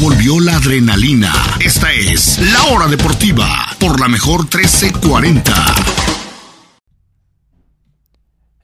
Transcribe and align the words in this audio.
Volvió 0.00 0.40
la 0.40 0.56
adrenalina. 0.56 1.32
Esta 1.64 1.92
es 1.92 2.38
La 2.52 2.64
Hora 2.64 2.88
Deportiva 2.88 3.46
por 3.78 4.00
la 4.00 4.08
mejor 4.08 4.40
1340. 4.40 5.52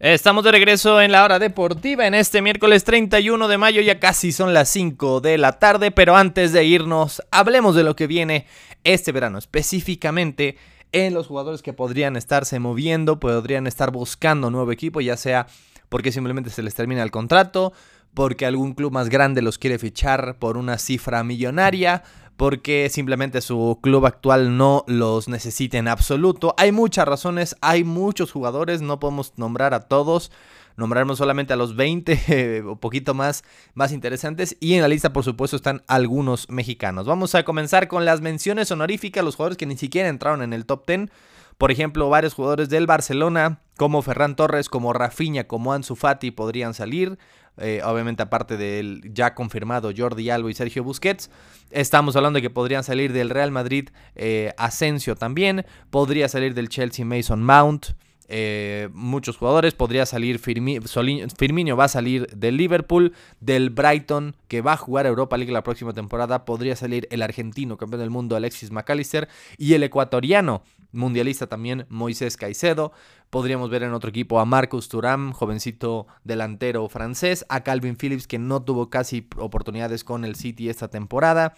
Estamos 0.01 0.45
de 0.45 0.53
regreso 0.53 1.01
en 1.01 1.13
la 1.13 1.25
hora 1.25 1.39
deportiva 1.39 2.07
en 2.07 2.15
este 2.15 2.43
miércoles 2.43 2.85
31 2.85 3.49
de 3.49 3.59
mayo, 3.59 3.81
ya 3.81 4.01
casi 4.01 4.33
son 4.33 4.53
las 4.53 4.71
5 4.71 5.21
de 5.21 5.39
la 5.39 5.59
tarde, 5.59 5.91
pero 5.93 6.17
antes 6.17 6.53
de 6.53 6.65
irnos, 6.65 7.23
hablemos 7.31 7.77
de 7.77 7.85
lo 7.85 7.95
que 7.95 8.07
viene 8.07 8.47
este 8.83 9.13
verano, 9.13 9.39
específicamente 9.39 10.59
en 10.93 11.15
los 11.15 11.29
jugadores 11.29 11.63
que 11.63 11.73
podrían 11.73 12.17
estarse 12.17 12.59
moviendo, 12.59 13.21
podrían 13.21 13.67
estar 13.67 13.93
buscando 13.93 14.51
nuevo 14.51 14.73
equipo, 14.73 15.01
ya 15.01 15.17
sea 15.17 15.47
porque 15.91 16.13
simplemente 16.13 16.51
se 16.51 16.63
les 16.63 16.75
termina 16.75 17.03
el 17.03 17.11
contrato, 17.11 17.73
porque 18.15 18.47
algún 18.47 18.75
club 18.75 18.93
más 18.93 19.09
grande 19.09 19.43
los 19.43 19.59
quiere 19.59 19.79
fichar 19.79 20.37
por 20.39 20.57
una 20.57 20.79
cifra 20.79 21.23
millonaria, 21.25 22.03
porque 22.37 22.89
simplemente 22.89 23.41
su 23.43 23.79
club 23.83 24.07
actual 24.07 24.57
no 24.57 24.85
los 24.87 25.29
necesita 25.29 25.79
en 25.79 25.89
absoluto. 25.89 26.55
Hay 26.57 26.73
muchas 26.73 27.07
razones, 27.07 27.57
hay 27.61 27.85
muchos 27.85 28.33
jugadores, 28.33 28.81
no 28.81 28.99
podemos 28.99 29.35
nombrar 29.37 29.75
a 29.75 29.81
todos. 29.81 30.31
Nombraremos 30.77 31.19
solamente 31.19 31.53
a 31.53 31.57
los 31.57 31.77
20 31.77 32.63
o 32.67 32.77
poquito 32.77 33.13
más, 33.13 33.45
más 33.75 33.93
interesantes. 33.93 34.57
Y 34.61 34.75
en 34.75 34.81
la 34.81 34.89
lista, 34.89 35.13
por 35.13 35.25
supuesto, 35.25 35.57
están 35.57 35.83
algunos 35.87 36.49
mexicanos. 36.49 37.07
Vamos 37.07 37.35
a 37.35 37.43
comenzar 37.43 37.89
con 37.89 38.07
las 38.07 38.23
menciones 38.23 38.71
honoríficas, 38.71 39.23
los 39.23 39.37
jugadores 39.37 39.59
que 39.59 39.67
ni 39.67 39.77
siquiera 39.77 40.09
entraron 40.09 40.41
en 40.43 40.55
el 40.55 40.65
top 40.65 40.87
10. 40.87 41.11
Por 41.59 41.71
ejemplo, 41.71 42.09
varios 42.09 42.33
jugadores 42.33 42.71
del 42.71 42.87
Barcelona, 42.87 43.61
como 43.77 44.01
Ferran 44.01 44.35
Torres, 44.35 44.71
como 44.71 44.95
Rafinha, 44.95 45.47
como 45.47 45.75
Ansu 45.75 45.95
Fati, 45.95 46.31
podrían 46.31 46.73
salir. 46.73 47.19
Eh, 47.59 47.83
obviamente 47.85 48.23
aparte 48.23 48.57
del 48.57 49.03
ya 49.13 49.35
confirmado 49.35 49.91
Jordi 49.97 50.31
Alba 50.31 50.51
y 50.51 50.55
Sergio 50.55 50.83
Busquets. 50.83 51.31
Estamos 51.71 52.17
hablando 52.17 52.39
de 52.39 52.43
que 52.43 52.51
podrían 52.51 52.85
salir 52.85 53.13
del 53.13 53.31
Real 53.31 53.51
Madrid 53.51 53.91
eh, 54.15 54.53
Asensio 54.57 55.15
también, 55.15 55.67
podría 55.91 56.29
salir 56.29 56.55
del 56.55 56.69
Chelsea 56.69 57.05
Mason 57.05 57.43
Mount. 57.43 57.89
Eh, 58.33 58.89
muchos 58.93 59.37
jugadores. 59.37 59.75
Podría 59.75 60.07
salir 60.07 60.39
Firmino, 60.39 61.77
va 61.77 61.85
a 61.85 61.89
salir 61.89 62.29
del 62.29 62.57
Liverpool, 62.57 63.13
del 63.41 63.71
Brighton, 63.71 64.37
que 64.47 64.61
va 64.61 64.75
a 64.75 64.77
jugar 64.77 65.07
Europa 65.07 65.37
League 65.37 65.53
la 65.53 65.65
próxima 65.65 65.93
temporada. 65.93 66.45
Podría 66.45 66.77
salir 66.77 67.09
el 67.11 67.23
argentino, 67.23 67.77
campeón 67.77 68.01
del 68.03 68.11
mundo, 68.11 68.37
Alexis 68.37 68.71
McAllister, 68.71 69.29
y 69.59 69.75
el 69.75 69.83
ecuatoriano, 69.83 70.63
mundialista 70.93 71.49
también, 71.49 71.87
Moisés 71.89 72.37
Caicedo. 72.37 72.93
Podríamos 73.31 73.69
ver 73.69 73.83
en 73.83 73.93
otro 73.95 74.11
equipo 74.11 74.39
a 74.39 74.45
Marcus 74.45 74.89
Thuram, 74.89 75.33
jovencito 75.33 76.07
delantero 76.23 76.89
francés, 76.89 77.45
a 77.49 77.65
Calvin 77.65 77.97
Phillips, 77.97 78.29
que 78.29 78.39
no 78.39 78.63
tuvo 78.63 78.91
casi 78.91 79.27
oportunidades 79.39 80.05
con 80.05 80.25
el 80.25 80.37
City 80.37 80.69
esta 80.69 80.87
temporada, 80.87 81.55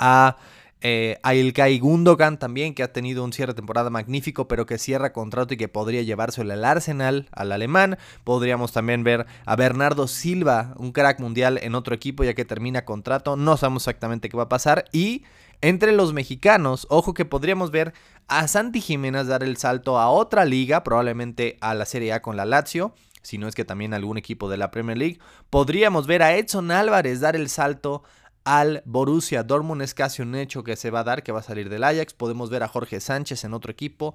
a 0.00 0.36
eh, 0.82 1.18
a 1.22 1.34
Ilkay 1.34 1.78
Gundogan 1.78 2.38
también, 2.38 2.74
que 2.74 2.82
ha 2.82 2.92
tenido 2.92 3.24
un 3.24 3.32
cierre 3.32 3.52
de 3.52 3.56
temporada 3.56 3.88
magnífico, 3.90 4.46
pero 4.46 4.66
que 4.66 4.78
cierra 4.78 5.12
contrato 5.12 5.54
y 5.54 5.56
que 5.56 5.68
podría 5.68 6.02
llevárselo 6.02 6.52
al 6.52 6.64
Arsenal, 6.64 7.28
al 7.32 7.52
alemán. 7.52 7.98
Podríamos 8.24 8.72
también 8.72 9.02
ver 9.02 9.26
a 9.46 9.56
Bernardo 9.56 10.06
Silva, 10.06 10.74
un 10.76 10.92
crack 10.92 11.18
mundial 11.18 11.58
en 11.62 11.74
otro 11.74 11.94
equipo, 11.94 12.24
ya 12.24 12.34
que 12.34 12.44
termina 12.44 12.84
contrato. 12.84 13.36
No 13.36 13.56
sabemos 13.56 13.84
exactamente 13.84 14.28
qué 14.28 14.36
va 14.36 14.44
a 14.44 14.48
pasar. 14.48 14.84
Y 14.92 15.24
entre 15.62 15.92
los 15.92 16.12
mexicanos, 16.12 16.86
ojo 16.90 17.14
que 17.14 17.24
podríamos 17.24 17.70
ver 17.70 17.94
a 18.28 18.46
Santi 18.46 18.80
Jiménez 18.80 19.26
dar 19.26 19.42
el 19.42 19.56
salto 19.56 19.98
a 19.98 20.10
otra 20.10 20.44
liga, 20.44 20.84
probablemente 20.84 21.56
a 21.60 21.74
la 21.74 21.86
Serie 21.86 22.12
A 22.12 22.22
con 22.22 22.36
la 22.36 22.44
Lazio 22.44 22.94
si 23.26 23.38
no 23.38 23.48
es 23.48 23.56
que 23.56 23.64
también 23.64 23.92
algún 23.92 24.18
equipo 24.18 24.48
de 24.48 24.56
la 24.56 24.70
Premier 24.70 24.96
League. 24.96 25.18
Podríamos 25.50 26.06
ver 26.06 26.22
a 26.22 26.36
Edson 26.36 26.70
Álvarez 26.70 27.18
dar 27.18 27.34
el 27.34 27.48
salto 27.48 28.04
al 28.46 28.82
Borussia 28.86 29.42
Dortmund. 29.42 29.82
Es 29.82 29.92
casi 29.92 30.22
un 30.22 30.34
hecho 30.34 30.64
que 30.64 30.76
se 30.76 30.90
va 30.90 31.00
a 31.00 31.04
dar, 31.04 31.22
que 31.22 31.32
va 31.32 31.40
a 31.40 31.42
salir 31.42 31.68
del 31.68 31.84
Ajax. 31.84 32.14
Podemos 32.14 32.48
ver 32.48 32.62
a 32.62 32.68
Jorge 32.68 33.00
Sánchez 33.00 33.44
en 33.44 33.52
otro 33.52 33.70
equipo, 33.70 34.14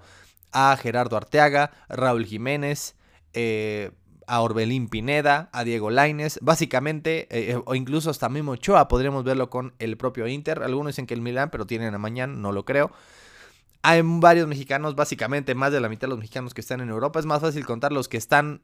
a 0.51 0.75
Gerardo 0.77 1.17
Arteaga, 1.17 1.71
Raúl 1.89 2.25
Jiménez, 2.25 2.95
eh, 3.33 3.91
a 4.27 4.41
Orbelín 4.41 4.87
Pineda, 4.87 5.49
a 5.51 5.65
Diego 5.65 5.89
Laines, 5.89 6.39
básicamente, 6.41 7.27
eh, 7.29 7.51
eh, 7.51 7.61
o 7.65 7.75
incluso 7.75 8.09
hasta 8.09 8.29
Memo 8.29 8.53
Ochoa, 8.53 8.87
podríamos 8.87 9.25
verlo 9.25 9.49
con 9.49 9.73
el 9.79 9.97
propio 9.97 10.25
Inter. 10.27 10.63
Algunos 10.63 10.93
dicen 10.93 11.07
que 11.07 11.13
el 11.13 11.21
Milan, 11.21 11.49
pero 11.51 11.67
tienen 11.67 11.93
a 11.93 11.97
mañana, 11.97 12.33
no 12.33 12.53
lo 12.53 12.63
creo. 12.63 12.91
Hay 13.83 14.01
varios 14.03 14.47
mexicanos, 14.47 14.95
básicamente 14.95 15.55
más 15.55 15.73
de 15.73 15.81
la 15.81 15.89
mitad 15.89 16.01
de 16.01 16.11
los 16.11 16.19
mexicanos 16.19 16.53
que 16.53 16.61
están 16.61 16.79
en 16.79 16.89
Europa. 16.89 17.19
Es 17.19 17.25
más 17.25 17.41
fácil 17.41 17.65
contar 17.65 17.91
los 17.91 18.07
que 18.07 18.17
están 18.17 18.61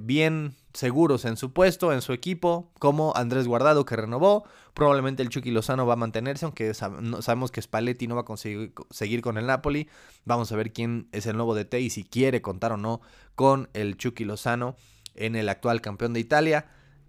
bien 0.00 0.54
seguros 0.72 1.24
en 1.24 1.36
su 1.36 1.52
puesto, 1.52 1.92
en 1.92 2.02
su 2.02 2.12
equipo, 2.12 2.72
como 2.78 3.12
Andrés 3.16 3.46
Guardado 3.46 3.84
que 3.84 3.96
renovó. 3.96 4.44
Probablemente 4.74 5.22
el 5.22 5.28
Chucky 5.28 5.52
Lozano 5.52 5.86
va 5.86 5.92
a 5.92 5.96
mantenerse, 5.96 6.44
aunque 6.44 6.74
sabemos 6.74 7.52
que 7.52 7.62
Spalletti 7.62 8.08
no 8.08 8.16
va 8.16 8.22
a 8.22 8.24
conseguir 8.24 8.72
seguir 8.90 9.22
con 9.22 9.38
el 9.38 9.46
Napoli. 9.46 9.88
Vamos 10.24 10.50
a 10.50 10.56
ver 10.56 10.72
quién 10.72 11.08
es 11.12 11.26
el 11.26 11.36
nuevo 11.36 11.54
DT 11.54 11.74
y 11.74 11.90
si 11.90 12.02
quiere 12.04 12.42
contar 12.42 12.72
o 12.72 12.76
no 12.76 13.00
con 13.36 13.68
el 13.72 13.96
Chucky 13.96 14.24
Lozano 14.24 14.76
en 15.14 15.36
el 15.36 15.48
actual 15.48 15.80
campeón 15.80 16.12
de 16.12 16.20
Italia. 16.20 16.66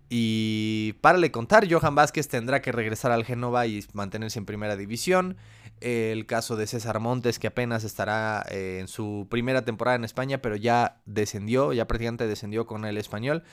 Y 0.10 0.94
para 1.02 1.18
le 1.18 1.32
contar, 1.32 1.68
Johan 1.68 1.96
Vázquez 1.96 2.28
tendrá 2.28 2.62
que 2.62 2.72
regresar 2.72 3.12
al 3.12 3.26
Genova 3.26 3.66
y 3.66 3.84
mantenerse 3.94 4.38
en 4.38 4.46
primera 4.46 4.76
división 4.76 5.38
el 5.82 6.26
caso 6.26 6.56
de 6.56 6.68
César 6.68 7.00
Montes, 7.00 7.40
que 7.40 7.48
apenas 7.48 7.84
estará 7.84 8.46
eh, 8.50 8.78
en 8.80 8.88
su 8.88 9.28
primera 9.30 9.66
temporada 9.66 9.96
en 9.96 10.06
España, 10.06 10.42
pero 10.42 10.56
ya 10.56 11.02
descendió, 11.06 11.74
ya 11.74 11.86
prácticamente 11.88 12.28
descendió 12.28 12.66
con 12.66 12.86
el 12.86 12.98
español. 12.98 13.44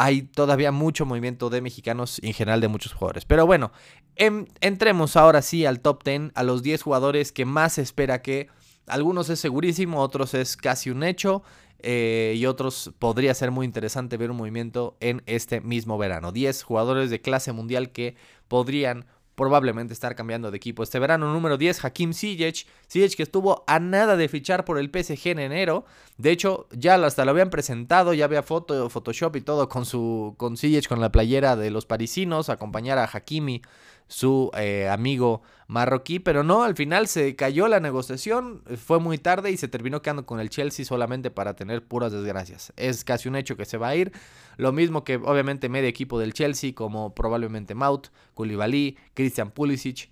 Hay 0.00 0.22
todavía 0.22 0.70
mucho 0.70 1.04
movimiento 1.06 1.50
de 1.50 1.60
mexicanos 1.60 2.20
y 2.22 2.28
en 2.28 2.32
general 2.32 2.60
de 2.60 2.68
muchos 2.68 2.92
jugadores. 2.92 3.24
Pero 3.24 3.46
bueno, 3.46 3.72
em, 4.14 4.46
entremos 4.60 5.16
ahora 5.16 5.42
sí 5.42 5.66
al 5.66 5.80
top 5.80 6.04
10, 6.04 6.30
a 6.36 6.44
los 6.44 6.62
10 6.62 6.82
jugadores 6.82 7.32
que 7.32 7.44
más 7.44 7.74
se 7.74 7.82
espera 7.82 8.22
que 8.22 8.48
algunos 8.86 9.28
es 9.28 9.40
segurísimo, 9.40 10.00
otros 10.00 10.34
es 10.34 10.56
casi 10.56 10.90
un 10.90 11.02
hecho. 11.02 11.42
Eh, 11.80 12.34
y 12.36 12.46
otros 12.46 12.92
podría 12.98 13.32
ser 13.34 13.52
muy 13.52 13.64
interesante 13.64 14.16
ver 14.16 14.32
un 14.32 14.36
movimiento 14.36 14.96
en 15.00 15.22
este 15.26 15.60
mismo 15.60 15.98
verano. 15.98 16.32
10 16.32 16.62
jugadores 16.62 17.10
de 17.10 17.20
clase 17.20 17.52
mundial 17.52 17.92
que 17.92 18.16
podrían 18.48 19.06
probablemente 19.38 19.94
estar 19.94 20.16
cambiando 20.16 20.50
de 20.50 20.56
equipo 20.56 20.82
este 20.82 20.98
verano. 20.98 21.32
Número 21.32 21.56
10, 21.56 21.84
Hakim 21.84 22.12
Ziyech. 22.12 22.66
Ziyech 22.90 23.16
que 23.16 23.22
estuvo 23.22 23.64
a 23.68 23.78
nada 23.78 24.16
de 24.16 24.28
fichar 24.28 24.64
por 24.64 24.78
el 24.78 24.90
PSG 24.90 25.28
en 25.28 25.38
enero. 25.38 25.86
De 26.18 26.32
hecho, 26.32 26.66
ya 26.72 26.96
hasta 26.96 27.24
lo 27.24 27.30
habían 27.30 27.48
presentado, 27.48 28.12
ya 28.12 28.24
había 28.24 28.42
foto, 28.42 28.90
Photoshop 28.90 29.36
y 29.36 29.40
todo 29.40 29.68
con 29.68 29.86
su 29.86 30.34
con 30.36 30.56
Ziyech 30.56 30.88
con 30.88 31.00
la 31.00 31.12
playera 31.12 31.54
de 31.54 31.70
los 31.70 31.86
parisinos, 31.86 32.50
acompañar 32.50 32.98
a 32.98 33.08
Hakimi 33.10 33.62
su 34.08 34.50
eh, 34.56 34.88
amigo 34.88 35.42
marroquí, 35.68 36.18
pero 36.18 36.42
no, 36.42 36.64
al 36.64 36.74
final 36.74 37.06
se 37.06 37.36
cayó 37.36 37.68
la 37.68 37.78
negociación, 37.78 38.62
fue 38.76 38.98
muy 38.98 39.18
tarde 39.18 39.50
y 39.50 39.56
se 39.56 39.68
terminó 39.68 40.02
quedando 40.02 40.26
con 40.26 40.40
el 40.40 40.48
Chelsea 40.50 40.84
solamente 40.84 41.30
para 41.30 41.54
tener 41.54 41.86
puras 41.86 42.10
desgracias. 42.10 42.72
Es 42.76 43.04
casi 43.04 43.28
un 43.28 43.36
hecho 43.36 43.56
que 43.56 43.66
se 43.66 43.76
va 43.76 43.88
a 43.88 43.96
ir, 43.96 44.12
lo 44.56 44.72
mismo 44.72 45.04
que 45.04 45.16
obviamente 45.16 45.68
medio 45.68 45.88
equipo 45.88 46.18
del 46.18 46.32
Chelsea, 46.32 46.74
como 46.74 47.14
probablemente 47.14 47.74
Maut, 47.74 48.08
Koulibaly, 48.34 48.96
Christian 49.14 49.50
Pulisic, 49.50 50.10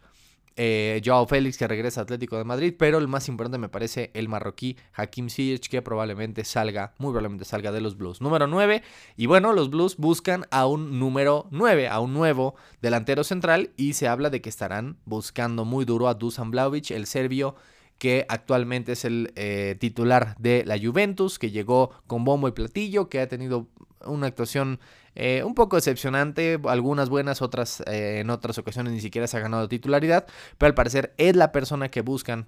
eh, 0.56 1.00
Joao 1.04 1.26
Félix 1.26 1.58
que 1.58 1.68
regresa 1.68 2.00
a 2.00 2.04
Atlético 2.04 2.38
de 2.38 2.44
Madrid, 2.44 2.74
pero 2.78 2.98
el 2.98 3.08
más 3.08 3.28
importante 3.28 3.58
me 3.58 3.68
parece 3.68 4.10
el 4.14 4.28
marroquí 4.28 4.76
Hakim 4.94 5.28
Ziyech 5.28 5.68
que 5.68 5.82
probablemente 5.82 6.44
salga, 6.44 6.94
muy 6.98 7.10
probablemente 7.10 7.44
salga 7.44 7.72
de 7.72 7.80
los 7.80 7.96
Blues. 7.96 8.20
Número 8.20 8.46
9, 8.46 8.82
y 9.16 9.26
bueno, 9.26 9.52
los 9.52 9.70
Blues 9.70 9.96
buscan 9.96 10.46
a 10.50 10.66
un 10.66 10.98
número 10.98 11.46
9, 11.50 11.88
a 11.88 12.00
un 12.00 12.14
nuevo 12.14 12.54
delantero 12.80 13.24
central 13.24 13.70
y 13.76 13.92
se 13.92 14.08
habla 14.08 14.30
de 14.30 14.40
que 14.40 14.48
estarán 14.48 14.96
buscando 15.04 15.64
muy 15.64 15.84
duro 15.84 16.08
a 16.08 16.14
Dusan 16.14 16.50
Blaovic, 16.50 16.90
el 16.90 17.06
serbio 17.06 17.54
que 17.98 18.26
actualmente 18.28 18.92
es 18.92 19.04
el 19.04 19.32
eh, 19.36 19.76
titular 19.78 20.36
de 20.38 20.64
la 20.66 20.78
Juventus, 20.78 21.38
que 21.38 21.50
llegó 21.50 21.90
con 22.06 22.24
bombo 22.24 22.48
y 22.48 22.52
platillo, 22.52 23.08
que 23.08 23.20
ha 23.20 23.28
tenido 23.28 23.68
una 24.04 24.26
actuación 24.26 24.80
eh, 25.14 25.42
un 25.44 25.54
poco 25.54 25.76
decepcionante, 25.76 26.60
algunas 26.66 27.08
buenas, 27.08 27.40
otras 27.40 27.82
eh, 27.86 28.20
en 28.20 28.30
otras 28.30 28.58
ocasiones 28.58 28.92
ni 28.92 29.00
siquiera 29.00 29.26
se 29.26 29.36
ha 29.36 29.40
ganado 29.40 29.68
titularidad, 29.68 30.26
pero 30.58 30.68
al 30.68 30.74
parecer 30.74 31.14
es 31.16 31.34
la 31.36 31.52
persona 31.52 31.88
que 31.88 32.02
buscan 32.02 32.46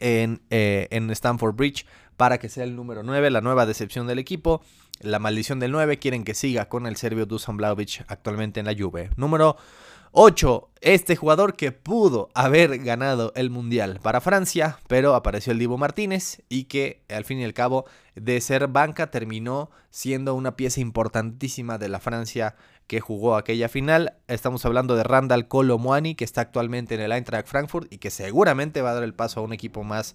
en, 0.00 0.40
eh, 0.50 0.88
en 0.90 1.10
Stanford 1.10 1.54
Bridge 1.54 1.86
para 2.16 2.38
que 2.38 2.48
sea 2.48 2.64
el 2.64 2.76
número 2.76 3.02
9, 3.02 3.30
la 3.30 3.40
nueva 3.40 3.66
decepción 3.66 4.06
del 4.06 4.18
equipo. 4.18 4.62
La 5.00 5.18
maldición 5.18 5.58
del 5.58 5.72
9 5.72 5.98
quieren 5.98 6.24
que 6.24 6.34
siga 6.34 6.68
con 6.68 6.86
el 6.86 6.96
serbio 6.96 7.26
Dusan 7.26 7.56
Blaovic 7.56 8.04
actualmente 8.08 8.60
en 8.60 8.66
la 8.66 8.74
Juve. 8.74 9.10
Número 9.16 9.56
8. 10.14 10.68
Este 10.82 11.16
jugador 11.16 11.56
que 11.56 11.72
pudo 11.72 12.28
haber 12.34 12.80
ganado 12.80 13.32
el 13.34 13.48
Mundial 13.48 13.98
para 14.02 14.20
Francia, 14.20 14.78
pero 14.86 15.14
apareció 15.14 15.52
el 15.52 15.58
Divo 15.58 15.78
Martínez 15.78 16.42
y 16.50 16.64
que 16.64 17.02
al 17.08 17.24
fin 17.24 17.38
y 17.38 17.44
al 17.44 17.54
cabo 17.54 17.86
de 18.14 18.38
ser 18.42 18.68
banca 18.68 19.10
terminó 19.10 19.70
siendo 19.88 20.34
una 20.34 20.54
pieza 20.54 20.80
importantísima 20.80 21.78
de 21.78 21.88
la 21.88 21.98
Francia 21.98 22.56
que 22.88 23.00
jugó 23.00 23.36
aquella 23.36 23.70
final. 23.70 24.18
Estamos 24.28 24.66
hablando 24.66 24.96
de 24.96 25.02
Randall 25.02 25.48
Colomuani 25.48 26.14
que 26.14 26.24
está 26.24 26.42
actualmente 26.42 26.94
en 26.94 27.00
el 27.00 27.12
Eintracht 27.12 27.48
Frankfurt 27.48 27.90
y 27.90 27.96
que 27.96 28.10
seguramente 28.10 28.82
va 28.82 28.90
a 28.90 28.94
dar 28.94 29.04
el 29.04 29.14
paso 29.14 29.40
a 29.40 29.44
un 29.44 29.54
equipo 29.54 29.82
más 29.82 30.14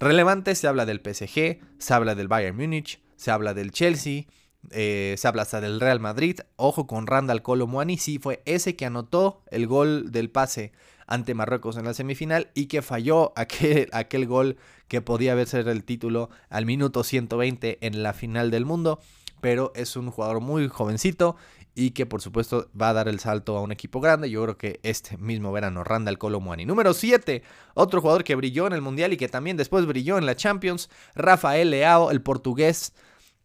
relevante. 0.00 0.54
Se 0.54 0.68
habla 0.68 0.84
del 0.84 1.00
PSG, 1.00 1.60
se 1.78 1.94
habla 1.94 2.14
del 2.14 2.28
Bayern 2.28 2.58
Múnich, 2.58 3.00
se 3.16 3.30
habla 3.30 3.54
del 3.54 3.70
Chelsea 3.70 4.24
Eh, 4.70 5.14
se 5.18 5.26
habla 5.26 5.42
hasta 5.42 5.60
del 5.60 5.80
Real 5.80 6.00
Madrid. 6.00 6.40
Ojo 6.56 6.86
con 6.86 7.06
Randall 7.06 7.42
Colomwani. 7.42 7.98
Sí, 7.98 8.18
fue 8.18 8.42
ese 8.44 8.76
que 8.76 8.86
anotó 8.86 9.42
el 9.50 9.66
gol 9.66 10.12
del 10.12 10.30
pase 10.30 10.72
ante 11.06 11.34
Marruecos 11.34 11.76
en 11.76 11.84
la 11.84 11.94
semifinal 11.94 12.50
y 12.54 12.66
que 12.66 12.82
falló 12.82 13.32
aquel, 13.36 13.88
aquel 13.92 14.26
gol 14.26 14.56
que 14.88 15.02
podía 15.02 15.32
haber 15.32 15.48
sido 15.48 15.70
el 15.70 15.84
título 15.84 16.30
al 16.48 16.66
minuto 16.66 17.04
120 17.04 17.78
en 17.86 18.02
la 18.02 18.12
final 18.12 18.50
del 18.50 18.64
mundo. 18.64 19.00
Pero 19.40 19.72
es 19.74 19.96
un 19.96 20.10
jugador 20.10 20.40
muy 20.40 20.68
jovencito 20.68 21.36
y 21.74 21.92
que 21.92 22.04
por 22.04 22.20
supuesto 22.20 22.68
va 22.78 22.90
a 22.90 22.92
dar 22.92 23.08
el 23.08 23.20
salto 23.20 23.56
a 23.56 23.62
un 23.62 23.72
equipo 23.72 24.00
grande. 24.00 24.30
Yo 24.30 24.42
creo 24.42 24.58
que 24.58 24.80
este 24.82 25.16
mismo 25.16 25.50
verano, 25.50 25.82
Randall 25.82 26.18
Colomwani. 26.18 26.66
Número 26.66 26.92
7, 26.92 27.42
otro 27.74 28.00
jugador 28.02 28.22
que 28.22 28.34
brilló 28.34 28.66
en 28.66 28.74
el 28.74 28.82
Mundial 28.82 29.12
y 29.12 29.16
que 29.16 29.28
también 29.28 29.56
después 29.56 29.86
brilló 29.86 30.18
en 30.18 30.26
la 30.26 30.36
Champions, 30.36 30.90
Rafael 31.14 31.70
Leao, 31.70 32.10
el 32.10 32.20
portugués 32.20 32.92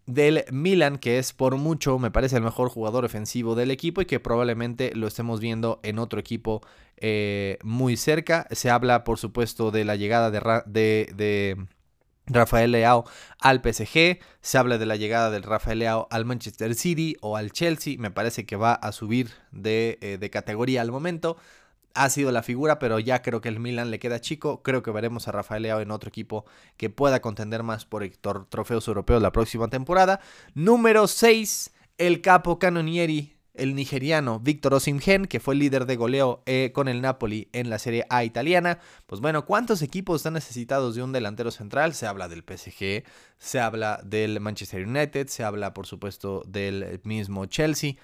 del 0.05 0.45
Milan, 0.51 0.97
que 0.97 1.17
es 1.17 1.33
por 1.33 1.57
mucho, 1.57 1.97
me 1.99 2.11
parece, 2.11 2.37
el 2.37 2.43
mejor 2.43 2.69
jugador 2.69 3.05
ofensivo 3.05 3.55
del 3.55 3.71
equipo 3.71 4.01
y 4.01 4.05
que 4.05 4.19
probablemente 4.19 4.91
lo 4.95 5.07
estemos 5.07 5.39
viendo 5.39 5.79
en 5.83 5.99
otro 5.99 6.19
equipo 6.19 6.61
eh, 6.97 7.57
muy 7.63 7.97
cerca. 7.97 8.47
Se 8.51 8.69
habla, 8.69 9.03
por 9.03 9.17
supuesto, 9.17 9.71
de 9.71 9.85
la 9.85 9.95
llegada 9.95 10.31
de, 10.31 11.11
de, 11.15 11.57
Rafael 12.27 12.71
Leao 12.71 13.05
al 13.39 13.61
PSG, 13.61 14.19
se 14.41 14.57
habla 14.57 14.79
de 14.79 14.87
la 14.87 14.95
llegada 14.95 15.29
del 15.29 15.43
Rafael 15.43 15.77
Leao 15.77 16.07
al 16.09 16.25
Manchester 16.25 16.73
City 16.73 17.15
o 17.21 17.37
al 17.37 17.51
Chelsea, 17.51 17.97
me 17.99 18.09
parece 18.09 18.47
que 18.47 18.55
va 18.55 18.73
a 18.73 18.91
subir 18.91 19.29
de, 19.51 19.99
eh, 20.01 20.17
de 20.17 20.29
categoría 20.31 20.81
al 20.81 20.91
momento 20.91 21.37
ha 21.95 22.09
sido 22.09 22.31
la 22.31 22.43
figura, 22.43 22.77
pero 22.77 22.99
ya 22.99 23.21
creo 23.21 23.41
que 23.41 23.49
el 23.49 23.59
Milan 23.59 23.89
le 23.89 23.99
queda 23.99 24.19
chico. 24.19 24.61
Creo 24.61 24.83
que 24.83 24.91
veremos 24.91 25.27
a 25.27 25.31
Rafael 25.31 25.63
Leao 25.63 25.79
en 25.79 25.91
otro 25.91 26.09
equipo 26.09 26.45
que 26.77 26.89
pueda 26.89 27.21
contender 27.21 27.63
más 27.63 27.85
por 27.85 28.05
trofeos 28.49 28.87
europeos 28.87 29.21
la 29.21 29.31
próxima 29.31 29.69
temporada. 29.69 30.19
Número 30.53 31.07
6, 31.07 31.71
el 31.97 32.21
capo 32.21 32.59
canonieri, 32.59 33.37
el 33.53 33.73
nigeriano 33.73 34.41
Víctor 34.41 34.73
Osimhen, 34.73 35.25
que 35.25 35.39
fue 35.39 35.55
líder 35.55 35.85
de 35.85 35.95
goleo 35.95 36.43
eh, 36.45 36.71
con 36.73 36.89
el 36.89 37.01
Napoli 37.01 37.47
en 37.53 37.69
la 37.69 37.79
Serie 37.79 38.05
A 38.09 38.25
italiana. 38.25 38.79
Pues 39.05 39.21
bueno, 39.21 39.45
¿cuántos 39.45 39.81
equipos 39.81 40.17
están 40.17 40.33
necesitados 40.33 40.95
de 40.95 41.03
un 41.03 41.13
delantero 41.13 41.49
central? 41.49 41.93
Se 41.93 42.07
habla 42.07 42.27
del 42.27 42.43
PSG, 42.43 43.03
se 43.37 43.59
habla 43.61 44.01
del 44.03 44.41
Manchester 44.41 44.85
United, 44.85 45.27
se 45.27 45.45
habla 45.45 45.73
por 45.73 45.87
supuesto 45.87 46.43
del 46.45 46.99
mismo 47.05 47.45
Chelsea. 47.45 47.95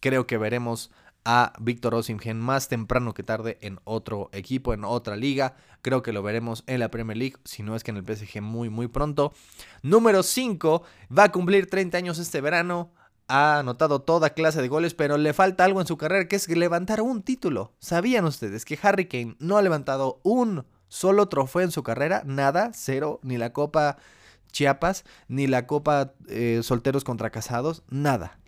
Creo 0.00 0.28
que 0.28 0.38
veremos 0.38 0.92
a 1.24 1.52
Víctor 1.60 1.94
Osimhen 1.94 2.38
más 2.38 2.68
temprano 2.68 3.14
que 3.14 3.22
tarde 3.22 3.58
en 3.60 3.80
otro 3.84 4.30
equipo, 4.32 4.72
en 4.72 4.84
otra 4.84 5.16
liga. 5.16 5.54
Creo 5.82 6.02
que 6.02 6.12
lo 6.12 6.22
veremos 6.22 6.64
en 6.66 6.80
la 6.80 6.90
Premier 6.90 7.16
League, 7.16 7.36
si 7.44 7.62
no 7.62 7.76
es 7.76 7.84
que 7.84 7.90
en 7.90 7.96
el 7.96 8.04
PSG 8.04 8.40
muy 8.40 8.68
muy 8.68 8.88
pronto. 8.88 9.32
Número 9.82 10.22
5, 10.22 10.82
va 11.16 11.24
a 11.24 11.32
cumplir 11.32 11.68
30 11.68 11.98
años 11.98 12.18
este 12.18 12.40
verano. 12.40 12.92
Ha 13.28 13.60
anotado 13.60 14.02
toda 14.02 14.30
clase 14.30 14.60
de 14.60 14.68
goles, 14.68 14.94
pero 14.94 15.16
le 15.16 15.32
falta 15.32 15.64
algo 15.64 15.80
en 15.80 15.86
su 15.86 15.96
carrera, 15.96 16.26
que 16.26 16.36
es 16.36 16.48
levantar 16.48 17.00
un 17.00 17.22
título. 17.22 17.74
¿Sabían 17.78 18.24
ustedes 18.24 18.64
que 18.64 18.78
Harry 18.82 19.06
Kane 19.06 19.36
no 19.38 19.56
ha 19.56 19.62
levantado 19.62 20.20
un 20.24 20.66
solo 20.88 21.28
trofeo 21.28 21.62
en 21.62 21.70
su 21.70 21.84
carrera? 21.84 22.22
Nada, 22.26 22.72
cero, 22.74 23.20
ni 23.22 23.38
la 23.38 23.52
Copa 23.52 23.98
Chiapas, 24.50 25.04
ni 25.28 25.46
la 25.46 25.68
Copa 25.68 26.14
eh, 26.28 26.60
Solteros 26.64 27.04
contra 27.04 27.30
Casados, 27.30 27.84
nada 27.88 28.40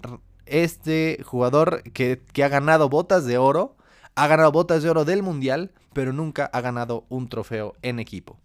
este 0.52 1.20
jugador 1.24 1.82
que, 1.92 2.22
ha 2.42 2.48
ganado 2.48 2.88
botas 2.88 3.24
de 3.24 3.38
oro, 3.38 3.76
ha 4.14 4.26
ganado 4.26 4.52
botas 4.52 4.82
de 4.82 4.90
oro 4.90 5.04
del 5.04 5.22
Mundial, 5.22 5.72
pero 5.94 6.12
nunca 6.12 6.44
ha 6.44 6.60
ganado 6.60 7.06
un 7.08 7.28
trofeo 7.28 7.74
en 7.82 7.98
equipo. 7.98 8.38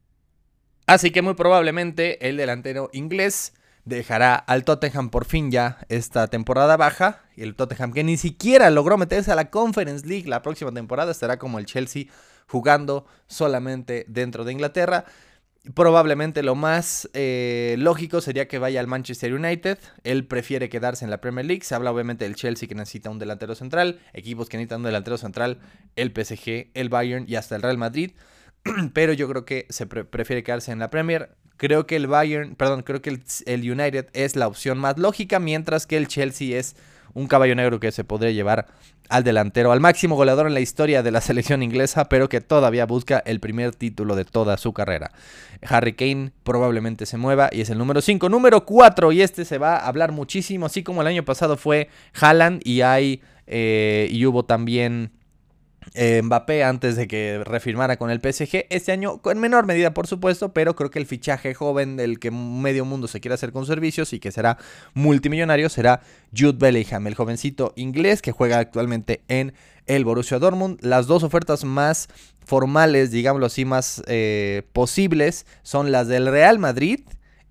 Así 0.86 1.12
que 1.12 1.22
muy 1.22 1.34
probablemente 1.34 2.30
el 2.30 2.38
delantero 2.38 2.90
inglés 2.94 3.54
dejará 3.84 4.36
al 4.36 4.64
Tottenham 4.64 5.10
por 5.10 5.26
fin 5.26 5.52
ya 5.52 5.80
esta 5.90 6.28
temporada 6.28 6.78
baja. 6.78 7.24
Y 7.36 7.44
el 7.44 7.56
Tottenham 7.56 7.92
que 7.92 8.06
ni 8.06 8.16
siquiera 8.16 8.70
logró 8.70 8.98
meterse 8.98 9.32
a 9.32 9.36
la 9.36 9.50
Conference 9.50 10.08
League 10.08 10.30
la 10.30 10.42
próxima 10.42 10.72
temporada 10.72 11.12
estará 11.12 11.38
como 11.38 11.60
el 11.60 11.66
Chelsea 11.66 12.06
jugando 12.48 13.06
solamente 13.28 14.06
dentro 14.08 14.46
de 14.46 14.54
Inglaterra. 14.54 15.04
Probablemente 15.74 16.44
lo 16.44 16.56
más 16.56 17.10
eh, 17.14 17.76
lógico 17.78 18.22
sería 18.22 18.48
que 18.48 18.58
vaya 18.58 18.80
al 18.80 18.88
Manchester 18.88 19.34
United. 19.34 19.78
Él 20.04 20.26
prefiere 20.26 20.70
quedarse 20.70 21.04
en 21.04 21.12
la 21.12 21.20
Premier 21.20 21.46
League. 21.46 21.64
Se 21.64 21.76
habla 21.76 21.92
obviamente 21.92 22.24
del 22.24 22.36
Chelsea 22.36 22.70
que 22.70 22.76
necesita 22.76 23.10
un 23.10 23.20
delantero 23.20 23.54
central. 23.54 24.00
Equipos 24.14 24.48
que 24.48 24.58
necesitan 24.58 24.80
un 24.80 24.86
delantero 24.86 25.18
central. 25.18 25.60
El 25.96 26.12
PSG, 26.12 26.72
el 26.74 26.90
Bayern 26.90 27.26
y 27.28 27.36
hasta 27.36 27.56
el 27.56 27.64
Real 27.64 27.78
Madrid. 27.78 28.12
Pero 28.94 29.12
yo 29.12 29.28
creo 29.28 29.46
que 29.46 29.66
se 29.70 29.88
prefiere 29.88 30.44
quedarse 30.44 30.72
en 30.72 30.80
la 30.80 30.90
Premier. 30.90 31.36
Creo 31.58 31.86
que 31.86 31.98
el 31.98 32.08
Bayern, 32.08 32.56
perdón, 32.56 32.84
creo 32.84 33.02
que 33.02 33.20
el 33.46 33.72
United 33.72 34.08
es 34.14 34.36
la 34.36 34.48
opción 34.48 34.78
más 34.78 34.98
lógica. 34.98 35.40
Mientras 35.40 35.86
que 35.86 35.98
el 35.98 36.08
Chelsea 36.08 36.58
es 36.58 36.78
un 37.14 37.28
caballo 37.28 37.56
negro 37.56 37.80
que 37.80 37.92
se 37.92 38.04
podría 38.04 38.32
llevar 38.32 38.68
al 39.10 39.24
delantero, 39.24 39.72
al 39.72 39.80
máximo 39.80 40.16
goleador 40.16 40.48
en 40.48 40.54
la 40.54 40.60
historia 40.60 41.04
de 41.04 41.12
la 41.12 41.22
selección 41.22 41.64
inglesa, 41.64 42.10
pero 42.10 42.30
que 42.30 42.42
todavía 42.42 42.86
busca 42.86 43.20
el 43.26 43.40
primer 43.40 43.74
título 43.74 44.16
de 44.16 44.26
toda 44.26 44.58
su 44.58 44.74
carrera. 44.74 45.12
Harry 45.68 45.94
Kane 45.94 46.32
probablemente 46.44 47.06
se 47.06 47.18
mueva 47.18 47.50
y 47.52 47.62
es 47.62 47.70
el 47.70 47.78
número 47.78 48.02
5. 48.02 48.30
Número 48.30 48.66
4, 48.66 49.12
y 49.12 49.22
este 49.22 49.46
se 49.46 49.58
va 49.58 49.78
a 49.78 49.88
hablar 49.88 50.12
muchísimo, 50.12 50.66
así 50.66 50.84
como 50.84 51.02
el 51.02 51.08
año 51.08 51.24
pasado 51.24 51.58
fue 51.58 51.90
Haaland 52.20 52.62
y 52.64 52.82
hay 52.82 53.22
eh, 53.48 54.08
y 54.12 54.26
hubo 54.26 54.44
también 54.44 55.12
eh, 55.94 56.22
Mbappé 56.24 56.64
antes 56.64 56.96
de 56.96 57.08
que 57.08 57.42
refirmara 57.44 57.98
con 57.98 58.10
el 58.10 58.20
PSG. 58.20 58.66
Este 58.70 58.92
año, 58.92 59.22
en 59.26 59.40
menor 59.40 59.66
medida, 59.66 59.94
por 59.94 60.08
supuesto, 60.08 60.54
pero 60.54 60.76
creo 60.76 60.90
que 60.90 61.00
el 61.00 61.06
fichaje 61.06 61.54
joven 61.54 61.98
del 61.98 62.20
que 62.20 62.32
medio 62.32 62.86
mundo 62.86 63.08
se 63.08 63.20
quiere 63.20 63.36
hacer 63.36 63.52
con 63.52 63.66
servicios 63.66 64.14
y 64.14 64.20
que 64.20 64.32
será 64.32 64.58
multimillonario 64.94 65.70
será 65.70 66.02
Jude 66.36 66.58
Bellingham, 66.58 67.08
el 67.08 67.16
jovencito 67.16 67.74
inglés 67.76 68.22
que 68.22 68.32
juega 68.32 68.60
actualmente 68.60 69.22
en 69.28 69.54
el 69.86 70.06
Borussia 70.06 70.40
Dortmund. 70.40 70.80
Las 70.82 71.08
dos 71.08 71.24
ofertas 71.24 71.64
más 71.64 72.10
formales, 72.46 73.12
digámoslo 73.12 73.46
así, 73.48 73.66
más 73.66 74.02
eh, 74.08 74.64
posibles 74.74 75.46
son 75.64 75.92
las 75.92 76.08
del 76.08 76.28
Real 76.28 76.60
Madrid 76.60 77.02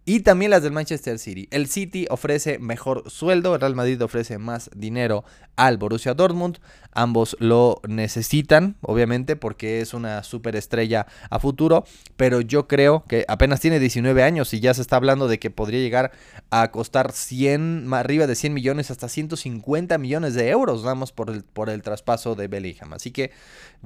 y 0.08 0.20
también 0.20 0.52
las 0.52 0.62
del 0.62 0.70
Manchester 0.72 1.18
City. 1.18 1.48
El 1.50 1.66
City 1.66 2.06
ofrece 2.10 2.60
mejor 2.60 3.10
sueldo, 3.10 3.56
el 3.56 3.60
Real 3.60 3.74
Madrid 3.74 4.00
ofrece 4.00 4.38
más 4.38 4.70
dinero 4.72 5.24
al 5.56 5.78
Borussia 5.78 6.14
Dortmund. 6.14 6.58
Ambos 6.92 7.36
lo 7.40 7.80
necesitan, 7.88 8.76
obviamente, 8.82 9.34
porque 9.34 9.80
es 9.80 9.94
una 9.94 10.22
superestrella 10.22 11.08
a 11.28 11.40
futuro. 11.40 11.84
Pero 12.16 12.40
yo 12.40 12.68
creo 12.68 13.04
que 13.08 13.24
apenas 13.26 13.60
tiene 13.60 13.80
19 13.80 14.22
años 14.22 14.54
y 14.54 14.60
ya 14.60 14.72
se 14.74 14.80
está 14.80 14.94
hablando 14.94 15.26
de 15.26 15.40
que 15.40 15.50
podría 15.50 15.80
llegar 15.80 16.12
a 16.50 16.70
costar 16.70 17.10
100, 17.10 17.92
arriba 17.92 18.28
de 18.28 18.36
100 18.36 18.54
millones, 18.54 18.92
hasta 18.92 19.08
150 19.08 19.98
millones 19.98 20.34
de 20.34 20.48
euros, 20.50 20.84
vamos, 20.84 21.10
por 21.10 21.30
el, 21.30 21.42
por 21.42 21.68
el 21.68 21.82
traspaso 21.82 22.36
de 22.36 22.46
Bellingham. 22.46 22.92
Así 22.92 23.10
que 23.10 23.32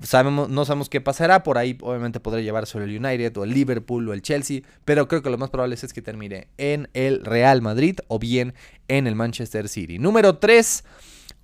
sabemos, 0.03 0.51
no 0.51 0.67
sabemos 0.67 0.91
qué 0.91 1.01
pasará. 1.01 1.43
Por 1.43 1.57
ahí, 1.57 1.79
obviamente, 1.81 2.21
podría 2.21 2.45
llevar 2.45 2.67
sobre 2.67 2.85
el 2.85 3.05
United 3.05 3.35
o 3.39 3.45
el 3.45 3.55
Liverpool 3.55 4.07
o 4.07 4.13
el 4.13 4.21
Chelsea. 4.21 4.61
Pero 4.85 5.09
creo 5.09 5.23
que 5.23 5.31
lo 5.31 5.39
más 5.39 5.49
probable 5.49 5.75
es 5.75 5.93
que 5.93 6.03
termine 6.11 6.49
en 6.59 6.89
el 6.93 7.25
Real 7.25 7.63
Madrid 7.63 8.01
o 8.09 8.19
bien 8.19 8.53
en 8.89 9.07
el 9.07 9.15
Manchester 9.15 9.69
City. 9.69 10.01
Número 10.01 10.39
3. 10.39 10.83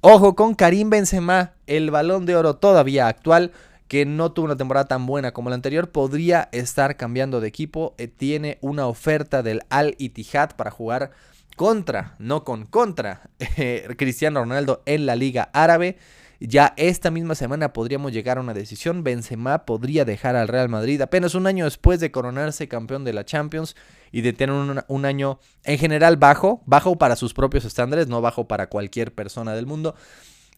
Ojo 0.01 0.35
con 0.35 0.57
Karim 0.57 0.91
Benzema, 0.91 1.53
el 1.69 1.93
balón 1.93 2.27
de 2.27 2.35
oro 2.35 2.57
todavía 2.57 3.07
actual, 3.07 3.53
que 3.87 4.05
no 4.07 4.33
tuvo 4.33 4.47
una 4.47 4.57
temporada 4.57 4.89
tan 4.89 5.07
buena 5.07 5.31
como 5.31 5.51
la 5.51 5.55
anterior, 5.55 5.93
podría 5.93 6.49
estar 6.51 6.97
cambiando 6.97 7.41
de 7.41 7.47
equipo. 7.47 7.95
Eh, 7.97 8.09
tiene 8.09 8.59
una 8.61 8.89
oferta 8.89 9.45
del 9.45 9.63
Al 9.71 9.95
Ittihad 9.99 10.57
para 10.57 10.73
jugar 10.73 11.13
contra, 11.55 12.17
no 12.19 12.43
con 12.43 12.67
contra, 12.67 13.31
eh, 13.39 13.87
Cristiano 13.97 14.41
Ronaldo 14.41 14.83
en 14.85 15.07
la 15.07 15.15
Liga 15.15 15.49
Árabe. 15.53 15.97
Ya 16.41 16.75
esta 16.77 17.11
misma 17.11 17.35
semana 17.35 17.73
podríamos 17.73 18.13
llegar 18.13 18.39
a 18.39 18.41
una 18.41 18.53
decisión. 18.53 19.03
Benzema 19.03 19.65
podría 19.65 20.05
dejar 20.05 20.37
al 20.37 20.49
Real 20.49 20.69
Madrid 20.69 21.01
apenas 21.01 21.35
un 21.35 21.47
año 21.47 21.65
después 21.65 21.99
de 22.01 22.11
coronarse 22.11 22.69
campeón 22.69 23.05
de 23.05 23.15
la 23.15 23.25
Champions 23.25 23.75
y 24.13 24.21
de 24.21 24.33
tener 24.33 24.55
un, 24.89 25.05
año 25.05 25.41
en 25.65 25.79
general 25.79 26.17
bajo, 26.17 26.63
bajo 26.67 26.97
para 26.97 27.17
sus 27.17 27.33
propios 27.33 27.65
estándares, 27.65 28.09
no 28.09 28.21
bajo 28.21 28.47
para 28.49 28.69
cualquier 28.69 29.15
persona 29.15 29.55
del 29.55 29.67
mundo. 29.67 29.95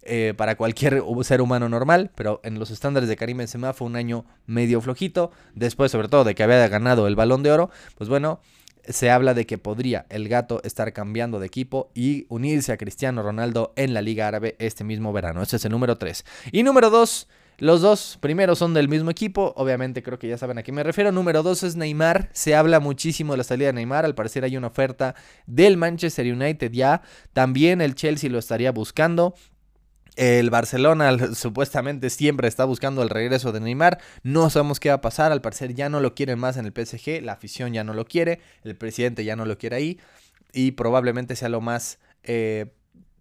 Eh, 0.03 0.33
para 0.37 0.57
cualquier 0.57 1.03
ser 1.23 1.43
humano 1.43 1.69
normal, 1.69 2.13
pero 2.15 2.41
en 2.45 2.59
los 2.59 2.71
estándares 2.71 3.09
de 3.09 3.17
Karim 3.17 3.39
Benzema 3.39 3.75
fue 3.75 3.87
un 3.89 3.97
año 3.97 4.25
medio 4.47 4.81
flojito, 4.81 5.33
después 5.55 5.91
sobre 5.91 6.09
todo 6.09 6.23
de 6.25 6.35
que 6.35 6.45
había 6.45 6.67
ganado 6.69 7.09
el 7.09 7.17
balón 7.17 7.43
de 7.43 7.51
oro, 7.51 7.69
pues 7.97 8.09
bueno, 8.09 8.41
se 8.87 9.11
habla 9.11 9.35
de 9.35 9.47
que 9.47 9.59
podría 9.59 10.07
el 10.11 10.29
gato 10.29 10.61
estar 10.65 10.93
cambiando 10.93 11.41
de 11.41 11.47
equipo 11.47 11.91
y 11.95 12.27
unirse 12.29 12.73
a 12.73 12.77
Cristiano 12.77 13.23
Ronaldo 13.23 13.73
en 13.77 13.95
la 13.95 14.03
Liga 14.03 14.29
Árabe 14.29 14.57
este 14.59 14.85
mismo 14.85 15.13
verano. 15.13 15.43
Este 15.43 15.57
es 15.57 15.65
el 15.65 15.73
número 15.73 15.97
3. 15.97 16.25
Y 16.53 16.63
número 16.63 16.91
2, 16.91 17.29
los 17.59 17.81
dos 17.81 18.19
primeros 18.21 18.59
son 18.59 18.73
del 18.73 18.89
mismo 18.89 19.11
equipo, 19.11 19.53
obviamente 19.57 20.03
creo 20.03 20.19
que 20.19 20.29
ya 20.29 20.39
saben 20.39 20.59
a 20.59 20.63
qué 20.63 20.71
me 20.71 20.85
refiero. 20.85 21.11
Número 21.11 21.43
2 21.43 21.65
es 21.65 21.77
Neymar, 21.77 22.29
se 22.33 22.55
habla 22.55 22.79
muchísimo 22.79 23.33
de 23.33 23.39
la 23.39 23.45
salida 23.45 23.67
de 23.67 23.73
Neymar, 23.73 24.05
al 24.05 24.15
parecer 24.15 24.45
hay 24.45 24.57
una 24.57 24.69
oferta 24.69 25.17
del 25.47 25.77
Manchester 25.77 26.33
United 26.33 26.71
ya, 26.71 27.03
también 27.33 27.81
el 27.81 27.97
Chelsea 27.97 28.31
lo 28.31 28.39
estaría 28.39 28.71
buscando. 28.71 29.35
El 30.19 30.51
Barcelona 30.51 31.17
supuestamente 31.33 32.11
siempre 32.11 32.49
está 32.49 32.65
buscando 32.65 33.05
el 33.05 33.09
regreso 33.09 33.53
de 33.53 33.61
Neymar. 33.61 34.01
No 34.25 34.51
sabemos 34.51 34.81
qué 34.81 34.89
va 34.89 34.97
a 34.97 35.01
pasar. 35.01 35.31
Al 35.31 35.41
parecer 35.41 35.75
ya 35.75 35.89
no 35.89 36.01
lo 36.01 36.17
quieren 36.17 36.41
más 36.41 36.57
en 36.57 36.67
el 36.67 36.73
PSG. 36.73 37.23
La 37.23 37.35
afición 37.35 37.73
ya 37.73 37.85
no 37.85 37.95
lo 37.95 38.05
quiere. 38.05 38.41
El 38.65 38.75
presidente 38.75 39.25
ya 39.25 39.37
no 39.37 39.45
lo 39.45 39.59
quiere 39.59 39.77
ahí. 39.77 40.01
Y 40.53 40.73
probablemente 40.73 41.37
sea 41.37 41.49
lo 41.49 41.61
más 41.61 42.01
eh, 42.25 42.67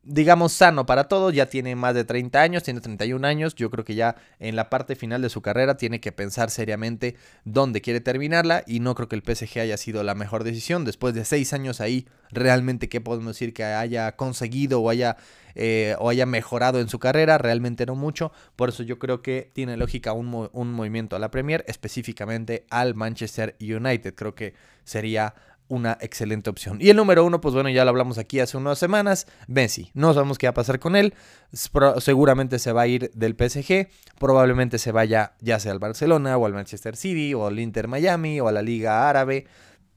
digamos, 0.08 0.54
sano 0.54 0.86
para 0.86 1.08
todos. 1.08 1.34
Ya 1.34 1.48
tiene 1.48 1.76
más 1.76 1.94
de 1.94 2.06
30 2.06 2.42
años, 2.42 2.64
tiene 2.64 2.82
31 2.82 3.28
años. 3.28 3.56
Yo 3.56 3.70
creo 3.70 3.84
que 3.84 3.96
ya 3.96 4.16
en 4.40 4.56
la 4.56 4.70
parte 4.70 4.96
final 4.96 5.22
de 5.22 5.30
su 5.30 5.42
carrera 5.42 5.78
tiene 5.78 6.00
que 6.00 6.12
pensar 6.12 6.50
seriamente 6.50 7.16
dónde 7.44 7.82
quiere 7.82 8.00
terminarla. 8.00 8.64
Y 8.66 8.80
no 8.80 8.96
creo 8.96 9.10
que 9.10 9.16
el 9.16 9.24
PSG 9.24 9.60
haya 9.60 9.78
sido 9.78 10.04
la 10.04 10.16
mejor 10.16 10.44
decisión. 10.44 10.86
Después 10.86 11.14
de 11.14 11.26
6 11.26 11.54
años 11.54 11.82
ahí, 11.82 12.08
realmente, 12.32 12.90
¿qué 12.90 13.02
podemos 13.02 13.36
decir 13.36 13.54
que 13.54 13.66
haya 13.66 14.16
conseguido 14.16 14.82
o 14.82 14.90
haya, 14.90 15.18
eh, 15.56 15.96
o 16.00 16.10
haya 16.10 16.26
mejorado 16.26 16.80
en 16.80 16.88
su 16.88 17.00
carrera? 17.00 17.38
Realmente 17.38 17.86
no 17.86 17.96
mucho. 17.96 18.32
Por 18.56 18.70
eso 18.70 18.84
yo 18.84 18.98
creo 19.00 19.22
que 19.22 19.52
tiene 19.54 19.76
lógica 19.76 20.14
un, 20.14 20.50
un 20.52 20.72
movimiento 20.72 21.16
a 21.16 21.20
la 21.20 21.32
Premier, 21.32 21.66
específicamente 21.68 22.66
al 22.70 22.96
Manchester 22.96 23.56
United. 23.60 24.16
Creo 24.16 24.36
que 24.36 24.54
sería 24.86 25.36
una 25.68 25.98
excelente 26.02 26.50
opción. 26.50 26.78
Y 26.82 26.90
el 26.90 26.98
número 26.98 27.26
uno, 27.26 27.42
pues 27.42 27.54
bueno, 27.54 27.70
ya 27.70 27.84
lo 27.84 27.90
hablamos 27.90 28.18
aquí 28.18 28.40
hace 28.40 28.58
unas 28.58 28.80
semanas, 28.80 29.28
Messi. 29.48 29.92
No 29.94 30.14
sabemos 30.14 30.38
qué 30.38 30.48
va 30.48 30.52
a 30.52 30.54
pasar 30.54 30.80
con 30.80 30.96
él. 30.96 31.14
Seguramente 31.52 32.60
se 32.60 32.72
va 32.72 32.82
a 32.82 32.88
ir 32.88 33.12
del 33.14 33.36
PSG. 33.36 33.88
Probablemente 34.20 34.78
se 34.78 34.92
vaya 34.92 35.34
ya 35.42 35.60
sea 35.60 35.72
al 35.72 35.80
Barcelona 35.80 36.38
o 36.38 36.46
al 36.46 36.54
Manchester 36.54 36.96
City 36.96 37.34
o 37.34 37.48
al 37.48 37.60
Inter 37.60 37.88
Miami 37.88 38.40
o 38.40 38.48
a 38.48 38.52
la 38.52 38.62
Liga 38.62 39.10
Árabe. 39.10 39.46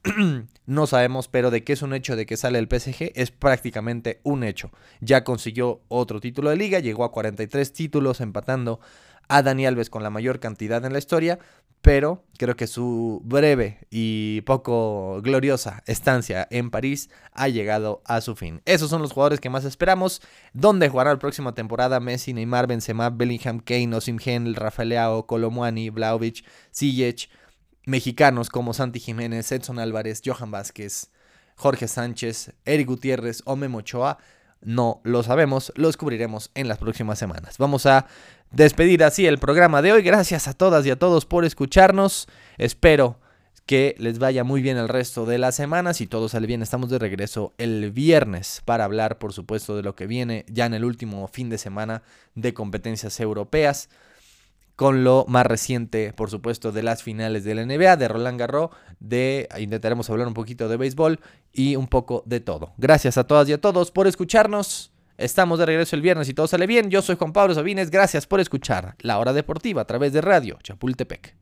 no 0.66 0.86
sabemos, 0.86 1.28
pero 1.28 1.50
de 1.50 1.62
que 1.62 1.74
es 1.74 1.82
un 1.82 1.94
hecho 1.94 2.16
de 2.16 2.26
que 2.26 2.36
sale 2.36 2.58
el 2.58 2.68
PSG 2.68 3.12
es 3.14 3.30
prácticamente 3.30 4.20
un 4.22 4.44
hecho. 4.44 4.70
Ya 5.00 5.24
consiguió 5.24 5.82
otro 5.88 6.20
título 6.20 6.50
de 6.50 6.56
liga, 6.56 6.78
llegó 6.78 7.04
a 7.04 7.12
43 7.12 7.72
títulos 7.72 8.20
empatando 8.20 8.80
a 9.28 9.42
Dani 9.42 9.64
Alves 9.64 9.90
con 9.90 10.02
la 10.02 10.10
mayor 10.10 10.40
cantidad 10.40 10.84
en 10.84 10.92
la 10.92 10.98
historia, 10.98 11.38
pero 11.82 12.25
creo 12.37 12.56
que 12.56 12.66
su 12.66 13.22
breve 13.25 13.87
y 13.90 14.42
poco 14.42 15.20
gloriosa 15.22 15.82
estancia 15.87 16.46
en 16.50 16.70
París 16.70 17.10
ha 17.32 17.49
llegado 17.49 18.02
a 18.04 18.20
su 18.20 18.37
fin. 18.37 18.60
Esos 18.64 18.90
son 18.90 19.02
los 19.02 19.12
jugadores 19.12 19.40
que 19.40 19.50
más 19.50 19.64
esperamos. 19.64 20.20
¿Dónde 20.52 20.88
jugará 20.88 21.12
la 21.12 21.18
próxima 21.18 21.54
temporada? 21.54 22.00
Messi, 22.00 22.32
Neymar, 22.32 22.66
Benzema, 22.66 23.10
Bellingham, 23.10 23.60
Kane, 23.60 23.94
Osimhen, 23.94 24.54
Rafael 24.54 24.90
Leao, 24.90 25.26
Colomwani, 25.26 25.90
Vlaovic, 25.90 26.44
Ziyech, 26.75 27.30
mexicanos 27.87 28.50
como 28.50 28.75
Santi 28.75 29.00
Jiménez, 29.00 29.50
Edson 29.52 29.78
Álvarez, 29.78 30.20
Johan 30.25 30.50
Vázquez, 30.50 31.10
Jorge 31.56 31.88
Sánchez, 31.88 32.52
Eric 32.64 32.88
Gutiérrez 32.88 33.42
o 33.46 33.56
Memo 33.56 33.78
Ochoa. 33.78 34.18
No 34.62 35.00
lo 35.05 35.23
sabemos, 35.23 35.73
lo 35.76 35.87
descubriremos 35.87 36.50
en 36.55 36.69
las 36.69 36.79
próximas 36.79 37.19
semanas. 37.19 37.57
Vamos 37.59 37.87
a 37.87 38.07
despedir 38.50 39.02
así 39.05 39.26
el 39.26 39.38
programa 39.38 39.81
de 39.83 39.93
hoy. 39.93 40.02
Gracias 40.02 40.49
a 40.49 40.52
todas 40.52 40.85
y 40.85 40.90
a 40.90 40.99
todos 40.99 41.25
por 41.25 41.45
escucharnos. 41.45 42.29
Espero 42.59 43.19
que 43.64 43.95
les 43.99 44.19
vaya 44.19 44.45
muy 44.45 44.62
bien 44.62 44.76
el 44.76 44.88
resto 44.88 45.26
de 45.26 45.38
la 45.38 45.52
semana. 45.52 45.95
Si 45.95 46.07
todo 46.07 46.29
sale 46.29 46.47
bien, 46.47 46.61
estamos 46.61 46.90
de 46.90 46.99
regreso 46.99 47.55
el 47.57 47.93
viernes 47.93 48.62
para 48.64 48.85
hablar, 48.85 49.19
por 49.19 49.33
supuesto, 49.33 49.76
de 49.76 49.83
lo 49.83 49.95
que 49.95 50.07
viene 50.07 50.45
ya 50.49 50.67
en 50.67 50.75
el 50.75 50.85
último 50.85 51.29
fin 51.29 51.49
de 51.49 51.57
semana 51.57 52.02
de 52.35 52.52
competencias 52.52 53.21
europeas 53.21 53.88
con 54.80 55.04
lo 55.04 55.26
más 55.28 55.44
reciente, 55.44 56.14
por 56.14 56.30
supuesto, 56.30 56.72
de 56.72 56.82
las 56.82 57.02
finales 57.02 57.44
de 57.44 57.54
la 57.54 57.66
NBA, 57.66 57.99
de 57.99 58.08
Roland 58.08 58.40
Garros, 58.40 58.70
de 58.99 59.46
intentaremos 59.58 60.08
hablar 60.08 60.26
un 60.26 60.32
poquito 60.32 60.70
de 60.70 60.78
béisbol 60.78 61.20
y 61.52 61.76
un 61.76 61.87
poco 61.87 62.22
de 62.25 62.40
todo. 62.40 62.72
Gracias 62.78 63.18
a 63.18 63.25
todas 63.25 63.46
y 63.50 63.52
a 63.52 63.60
todos 63.60 63.90
por 63.90 64.06
escucharnos. 64.06 64.90
Estamos 65.18 65.58
de 65.58 65.66
regreso 65.66 65.96
el 65.96 66.00
viernes 66.00 66.30
y 66.30 66.32
todo 66.32 66.46
sale 66.46 66.66
bien. 66.66 66.88
Yo 66.88 67.02
soy 67.02 67.16
Juan 67.16 67.34
Pablo 67.34 67.52
Sabines. 67.52 67.90
Gracias 67.90 68.26
por 68.26 68.40
escuchar 68.40 68.94
La 69.00 69.18
Hora 69.18 69.34
Deportiva 69.34 69.82
a 69.82 69.87
través 69.87 70.14
de 70.14 70.22
Radio 70.22 70.56
Chapultepec. 70.62 71.39